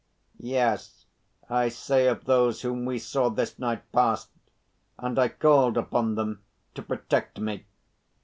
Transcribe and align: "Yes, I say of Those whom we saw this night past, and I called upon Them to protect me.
"Yes, 0.39 1.05
I 1.47 1.69
say 1.69 2.07
of 2.07 2.25
Those 2.25 2.63
whom 2.63 2.85
we 2.85 2.97
saw 2.97 3.29
this 3.29 3.59
night 3.59 3.83
past, 3.91 4.31
and 4.97 5.19
I 5.19 5.27
called 5.27 5.77
upon 5.77 6.15
Them 6.15 6.41
to 6.73 6.81
protect 6.81 7.39
me. 7.39 7.67